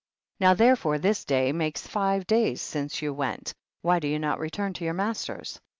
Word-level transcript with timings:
14. 0.39 0.49
Now 0.49 0.53
therefore 0.55 0.97
this 0.97 1.23
day 1.25 1.51
makes 1.51 1.85
five 1.85 2.25
days 2.25 2.59
since 2.59 3.03
you 3.03 3.13
went, 3.13 3.53
why 3.83 3.99
do 3.99 4.07
you 4.07 4.17
not 4.17 4.39
return 4.39 4.73
to 4.73 4.83
your 4.83 4.95
masters 4.95 5.61